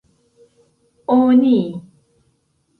[1.17, 1.59] oni